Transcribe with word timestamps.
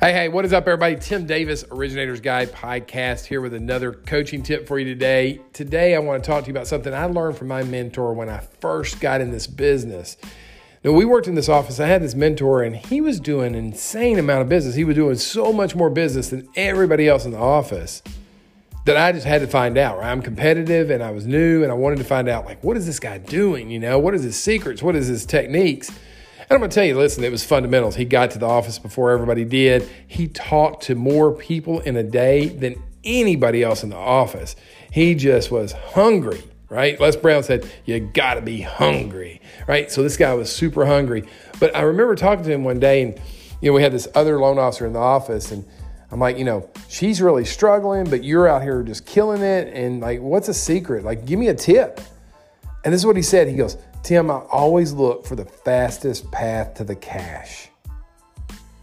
Hey, 0.00 0.12
hey, 0.12 0.28
what 0.28 0.44
is 0.44 0.52
up, 0.52 0.66
everybody? 0.66 0.96
Tim 0.96 1.26
Davis, 1.26 1.64
Originators 1.70 2.20
Guide 2.20 2.50
podcast, 2.50 3.26
here 3.26 3.40
with 3.40 3.52
another 3.52 3.92
coaching 3.92 4.42
tip 4.42 4.66
for 4.66 4.78
you 4.78 4.86
today. 4.86 5.40
Today, 5.52 5.94
I 5.94 5.98
want 5.98 6.24
to 6.24 6.26
talk 6.26 6.44
to 6.44 6.48
you 6.48 6.52
about 6.52 6.66
something 6.66 6.92
I 6.94 7.04
learned 7.04 7.36
from 7.36 7.48
my 7.48 7.62
mentor 7.62 8.14
when 8.14 8.28
I 8.28 8.38
first 8.60 9.00
got 9.00 9.20
in 9.20 9.30
this 9.30 9.46
business. 9.46 10.16
Now, 10.82 10.92
we 10.92 11.04
worked 11.04 11.28
in 11.28 11.34
this 11.34 11.48
office. 11.48 11.78
I 11.78 11.86
had 11.86 12.02
this 12.02 12.14
mentor, 12.14 12.62
and 12.62 12.74
he 12.74 13.00
was 13.00 13.20
doing 13.20 13.54
an 13.54 13.66
insane 13.66 14.18
amount 14.18 14.42
of 14.42 14.48
business. 14.48 14.74
He 14.74 14.84
was 14.84 14.96
doing 14.96 15.16
so 15.16 15.52
much 15.52 15.76
more 15.76 15.90
business 15.90 16.30
than 16.30 16.48
everybody 16.56 17.06
else 17.06 17.24
in 17.24 17.30
the 17.30 17.38
office 17.38 18.02
that 18.86 18.96
I 18.96 19.12
just 19.12 19.26
had 19.26 19.42
to 19.42 19.46
find 19.46 19.76
out. 19.76 19.98
Right? 19.98 20.10
I'm 20.10 20.22
competitive, 20.22 20.90
and 20.90 21.02
I 21.02 21.10
was 21.10 21.26
new, 21.26 21.62
and 21.62 21.70
I 21.70 21.74
wanted 21.74 21.98
to 21.98 22.04
find 22.04 22.28
out, 22.28 22.46
like, 22.46 22.64
what 22.64 22.76
is 22.76 22.86
this 22.86 22.98
guy 22.98 23.18
doing? 23.18 23.70
You 23.70 23.78
know, 23.78 23.98
what 23.98 24.14
is 24.14 24.22
his 24.22 24.42
secrets? 24.42 24.82
What 24.82 24.96
is 24.96 25.06
his 25.06 25.26
techniques? 25.26 25.90
And 26.52 26.56
I'm 26.56 26.60
going 26.60 26.70
to 26.70 26.74
tell 26.74 26.84
you, 26.84 26.98
listen, 26.98 27.24
it 27.24 27.30
was 27.30 27.42
fundamentals. 27.42 27.96
He 27.96 28.04
got 28.04 28.32
to 28.32 28.38
the 28.38 28.44
office 28.44 28.78
before 28.78 29.10
everybody 29.10 29.42
did. 29.46 29.88
He 30.06 30.28
talked 30.28 30.82
to 30.82 30.94
more 30.94 31.32
people 31.32 31.80
in 31.80 31.96
a 31.96 32.02
day 32.02 32.48
than 32.50 32.74
anybody 33.04 33.62
else 33.62 33.82
in 33.82 33.88
the 33.88 33.96
office. 33.96 34.54
He 34.90 35.14
just 35.14 35.50
was 35.50 35.72
hungry, 35.72 36.42
right? 36.68 37.00
Les 37.00 37.16
Brown 37.16 37.42
said, 37.42 37.66
You 37.86 38.00
got 38.00 38.34
to 38.34 38.42
be 38.42 38.60
hungry, 38.60 39.40
right? 39.66 39.90
So 39.90 40.02
this 40.02 40.18
guy 40.18 40.34
was 40.34 40.54
super 40.54 40.84
hungry. 40.84 41.24
But 41.58 41.74
I 41.74 41.80
remember 41.80 42.14
talking 42.16 42.44
to 42.44 42.52
him 42.52 42.64
one 42.64 42.78
day, 42.78 43.00
and, 43.00 43.18
you 43.62 43.70
know, 43.70 43.72
we 43.72 43.80
had 43.80 43.92
this 43.92 44.06
other 44.14 44.38
loan 44.38 44.58
officer 44.58 44.84
in 44.84 44.92
the 44.92 44.98
office, 44.98 45.52
and 45.52 45.64
I'm 46.10 46.20
like, 46.20 46.36
you 46.36 46.44
know, 46.44 46.68
she's 46.86 47.22
really 47.22 47.46
struggling, 47.46 48.04
but 48.10 48.24
you're 48.24 48.46
out 48.46 48.60
here 48.60 48.82
just 48.82 49.06
killing 49.06 49.40
it. 49.40 49.72
And 49.72 50.02
like, 50.02 50.20
what's 50.20 50.48
a 50.48 50.54
secret? 50.54 51.02
Like, 51.02 51.24
give 51.24 51.38
me 51.38 51.48
a 51.48 51.54
tip. 51.54 51.98
And 52.84 52.92
this 52.92 53.00
is 53.00 53.06
what 53.06 53.16
he 53.16 53.22
said. 53.22 53.48
He 53.48 53.56
goes, 53.56 53.78
Tim, 54.02 54.30
I 54.30 54.38
always 54.50 54.92
look 54.92 55.24
for 55.24 55.36
the 55.36 55.44
fastest 55.44 56.30
path 56.32 56.74
to 56.74 56.84
the 56.84 56.96
cash. 56.96 57.68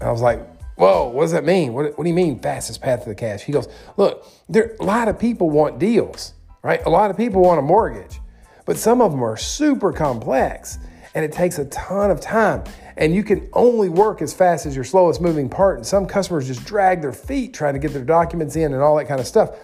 And 0.00 0.08
I 0.08 0.10
was 0.10 0.20
like, 0.20 0.40
whoa, 0.76 1.08
what 1.08 1.22
does 1.22 1.32
that 1.32 1.44
mean? 1.44 1.72
What, 1.72 1.96
what 1.96 2.04
do 2.04 2.10
you 2.10 2.16
mean, 2.16 2.40
fastest 2.40 2.80
path 2.80 3.04
to 3.04 3.10
the 3.10 3.14
cash? 3.14 3.42
He 3.42 3.52
goes, 3.52 3.68
look, 3.96 4.26
there, 4.48 4.76
a 4.80 4.84
lot 4.84 5.06
of 5.06 5.18
people 5.18 5.50
want 5.50 5.78
deals, 5.78 6.34
right? 6.62 6.84
A 6.84 6.90
lot 6.90 7.10
of 7.10 7.16
people 7.16 7.42
want 7.42 7.60
a 7.60 7.62
mortgage, 7.62 8.20
but 8.66 8.76
some 8.76 9.00
of 9.00 9.12
them 9.12 9.22
are 9.22 9.36
super 9.36 9.92
complex 9.92 10.78
and 11.14 11.24
it 11.24 11.32
takes 11.32 11.58
a 11.58 11.64
ton 11.66 12.10
of 12.10 12.20
time. 12.20 12.64
And 12.96 13.14
you 13.14 13.22
can 13.22 13.48
only 13.52 13.88
work 13.88 14.20
as 14.20 14.34
fast 14.34 14.66
as 14.66 14.74
your 14.74 14.84
slowest 14.84 15.20
moving 15.20 15.48
part. 15.48 15.76
And 15.76 15.86
some 15.86 16.06
customers 16.06 16.48
just 16.48 16.64
drag 16.64 17.02
their 17.02 17.12
feet 17.12 17.54
trying 17.54 17.74
to 17.74 17.80
get 17.80 17.92
their 17.92 18.04
documents 18.04 18.56
in 18.56 18.72
and 18.72 18.82
all 18.82 18.96
that 18.96 19.06
kind 19.06 19.20
of 19.20 19.26
stuff. 19.26 19.56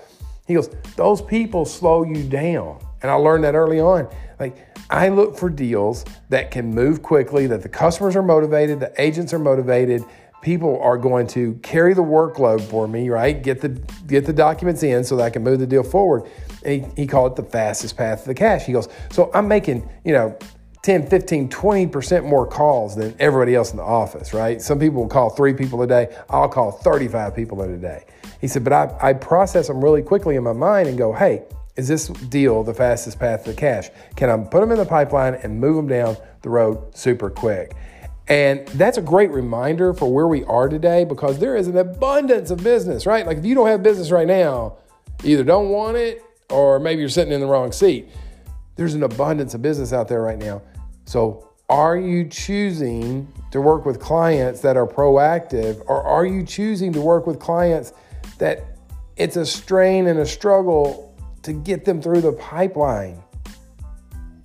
He 0.47 0.55
goes, 0.55 0.69
those 0.97 1.21
people 1.21 1.65
slow 1.65 2.05
you 2.05 2.23
down. 2.23 2.81
And 3.03 3.11
I 3.11 3.15
learned 3.15 3.45
that 3.45 3.55
early 3.55 3.81
on. 3.81 4.09
Like, 4.39 4.57
I 4.91 5.09
look 5.09 5.37
for 5.37 5.49
deals 5.49 6.05
that 6.29 6.51
can 6.51 6.75
move 6.75 7.03
quickly, 7.03 7.47
that 7.47 7.63
the 7.63 7.69
customers 7.69 8.17
are 8.17 8.23
motivated, 8.23 8.81
the 8.81 8.93
agents 9.01 9.33
are 9.33 9.39
motivated, 9.39 10.05
people 10.43 10.81
are 10.81 10.99
going 10.99 11.27
to 11.29 11.55
carry 11.63 11.95
the 11.95 12.03
workload 12.03 12.61
for 12.61 12.89
me, 12.89 13.09
right? 13.09 13.43
Get 13.43 13.61
the 13.61 13.69
get 14.07 14.27
the 14.27 14.33
documents 14.33 14.83
in 14.83 15.05
so 15.05 15.17
that 15.17 15.25
I 15.25 15.31
can 15.31 15.43
move 15.43 15.61
the 15.61 15.67
deal 15.67 15.83
forward. 15.83 16.29
And 16.65 16.87
he, 16.87 17.03
he 17.03 17.07
called 17.07 17.33
it 17.33 17.43
the 17.43 17.51
fastest 17.51 17.97
path 17.97 18.23
to 18.23 18.29
the 18.29 18.35
cash. 18.35 18.65
He 18.65 18.73
goes, 18.73 18.89
so 19.11 19.31
I'm 19.33 19.49
making, 19.49 19.89
you 20.05 20.13
know, 20.13 20.37
10, 20.83 21.09
15, 21.09 21.51
20% 21.51 22.25
more 22.25 22.47
calls 22.47 22.97
than 22.97 23.15
everybody 23.19 23.55
else 23.55 23.71
in 23.71 23.77
the 23.77 23.83
office, 23.83 24.33
right? 24.33 24.63
Some 24.63 24.79
people 24.79 25.03
will 25.03 25.11
call 25.11 25.29
three 25.29 25.53
people 25.53 25.83
a 25.83 25.87
day. 25.87 26.17
I'll 26.31 26.49
call 26.49 26.73
35 26.73 27.37
people 27.37 27.63
in 27.63 27.73
a 27.73 27.77
day. 27.77 28.07
He 28.41 28.49
said, 28.49 28.65
but 28.65 28.73
I, 28.73 28.97
I 29.01 29.13
process 29.13 29.69
them 29.69 29.85
really 29.85 30.03
quickly 30.03 30.37
in 30.37 30.43
my 30.43 30.55
mind 30.55 30.89
and 30.89 30.97
go, 30.97 31.13
hey, 31.13 31.43
is 31.77 31.89
this 31.89 32.09
deal 32.09 32.63
the 32.63 32.75
fastest 32.75 33.19
path 33.19 33.45
to 33.45 33.55
cash? 33.55 33.89
Can 34.17 34.29
I 34.29 34.37
put 34.37 34.61
them 34.61 34.71
in 34.71 34.79
the 34.79 34.87
pipeline 34.87 35.35
and 35.35 35.61
move 35.61 35.77
them 35.77 35.89
down 35.89 36.17
the 36.43 36.51
road 36.51 36.97
super 36.97 37.31
quick? 37.31 37.75
And 38.29 38.67
that's 38.69 38.97
a 38.97 39.03
great 39.03 39.31
reminder 39.31 39.93
for 39.93 40.13
where 40.13 40.29
we 40.29 40.45
are 40.45 40.69
today 40.69 41.05
because 41.05 41.39
there 41.39 41.57
is 41.57 41.67
an 41.67 41.77
abundance 41.77 42.51
of 42.51 42.63
business, 42.63 43.05
right? 43.05 43.27
Like 43.27 43.39
if 43.39 43.45
you 43.45 43.55
don't 43.55 43.67
have 43.67 43.83
business 43.83 44.11
right 44.11 44.27
now, 44.27 44.77
either 45.25 45.43
don't 45.43 45.71
want 45.71 45.97
it 45.97 46.23
or 46.49 46.79
maybe 46.79 47.01
you're 47.01 47.09
sitting 47.09 47.33
in 47.33 47.41
the 47.41 47.47
wrong 47.47 47.73
seat. 47.73 48.09
There's 48.77 48.95
an 48.95 49.03
abundance 49.03 49.55
of 49.55 49.63
business 49.63 49.93
out 49.93 50.09
there 50.09 50.23
right 50.23 50.39
now. 50.39 50.63
So, 51.05 51.49
are 51.69 51.97
you 51.97 52.25
choosing 52.25 53.33
to 53.53 53.61
work 53.61 53.85
with 53.85 54.01
clients 54.01 54.61
that 54.61 54.77
are 54.77 54.87
proactive 54.87 55.81
or 55.87 56.03
are 56.03 56.27
you 56.27 56.45
choosing 56.45 56.93
to 56.93 57.01
work 57.01 57.29
with 57.29 57.39
clients 57.39 57.93
that 58.39 58.65
it's 59.17 59.37
a 59.37 59.47
strain 59.47 60.09
and 60.09 60.19
a 60.19 60.27
struggle 60.27 61.10
to 61.43 61.53
get 61.53 61.85
them 61.85 62.01
through 62.03 62.21
the 62.21 62.33
pipeline. 62.33 63.23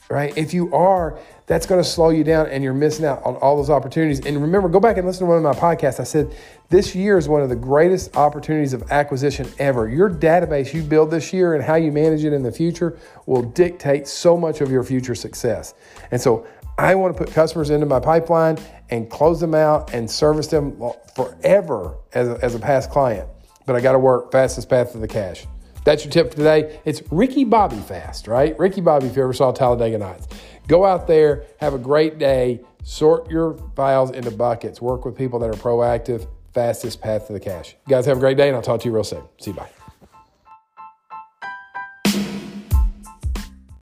Right? 0.08 0.38
If 0.38 0.54
you 0.54 0.72
are, 0.72 1.20
that's 1.48 1.66
going 1.66 1.84
to 1.84 1.90
slow 1.90 2.10
you 2.10 2.24
down 2.24 2.48
and 2.48 2.64
you're 2.64 2.76
missing 2.76 3.06
out 3.06 3.24
on 3.24 3.36
all 3.38 3.58
those 3.58 3.72
opportunities. 3.72 4.24
And 4.24 4.40
remember, 4.40 4.70
go 4.70 4.80
back 4.80 4.98
and 4.98 5.08
listen 5.08 5.26
to 5.26 5.34
one 5.34 5.44
of 5.44 5.44
my 5.44 5.60
podcasts. 5.60 6.00
I 6.00 6.04
said 6.04 6.36
this 6.70 6.94
year 6.94 7.18
is 7.18 7.28
one 7.28 7.42
of 7.42 7.50
the 7.50 7.56
greatest 7.56 8.16
opportunities 8.16 8.74
of 8.74 8.92
acquisition 8.92 9.48
ever. 9.58 9.90
Your 9.90 10.10
database 10.10 10.74
you 10.76 10.84
build 10.84 11.10
this 11.10 11.34
year 11.34 11.56
and 11.56 11.64
how 11.64 11.74
you 11.74 11.92
manage 11.92 12.24
it 12.24 12.34
in 12.34 12.44
the 12.44 12.52
future 12.52 13.00
will 13.26 13.42
dictate 13.42 14.08
so 14.08 14.38
much 14.38 14.62
of 14.62 14.72
your 14.72 14.84
future 14.84 15.16
success. 15.16 15.74
And 16.12 16.22
so 16.22 16.46
I 16.78 16.94
want 16.94 17.16
to 17.16 17.24
put 17.24 17.34
customers 17.34 17.70
into 17.70 17.86
my 17.86 18.00
pipeline 18.00 18.58
and 18.90 19.10
close 19.10 19.40
them 19.40 19.56
out 19.56 19.94
and 19.94 20.10
service 20.10 20.48
them 20.48 20.80
forever 21.16 21.96
as 22.14 22.28
a, 22.28 22.40
as 22.44 22.54
a 22.54 22.60
past 22.60 22.92
client. 22.92 23.28
But 23.66 23.76
I 23.76 23.82
got 23.82 23.94
to 23.94 24.00
work 24.00 24.32
fastest 24.32 24.70
path 24.70 24.92
to 24.92 24.98
the 24.98 25.08
cash. 25.08 25.46
That's 25.85 26.03
your 26.03 26.12
tip 26.12 26.31
for 26.31 26.38
today. 26.38 26.79
It's 26.84 27.01
Ricky 27.12 27.46
Bobby 27.46 27.78
Fast, 27.78 28.28
right? 28.28 28.57
Ricky 28.59 28.81
Bobby, 28.81 29.06
if 29.06 29.16
you 29.16 29.23
ever 29.23 29.34
saw 29.34 29.51
Talladega 29.51 30.00
Nights. 30.00 30.28
Go 30.68 30.84
out 30.84 31.07
there, 31.07 31.46
have 31.59 31.75
a 31.75 31.78
great 31.78 32.18
day, 32.18 32.59
sort 32.84 33.29
your 33.29 33.57
files 33.75 34.09
into 34.12 34.31
buckets, 34.31 34.81
work 34.81 35.06
with 35.06 35.16
people 35.16 35.38
that 35.40 35.50
are 35.50 35.53
proactive, 35.53 36.28
fastest 36.53 37.01
path 37.01 37.28
to 37.28 37.34
the 37.34 37.40
cash. 37.40 37.75
You 37.85 37.91
guys 37.91 38.07
have 38.07 38.18
a 38.18 38.19
great 38.19 38.35
day, 38.35 38.47
and 38.47 38.56
I'll 38.56 38.63
talk 38.63 38.81
to 38.81 38.88
you 38.88 38.96
real 38.96 39.03
soon. 39.03 39.23
See 39.38 39.51
you. 39.51 39.57
Bye. 39.57 39.69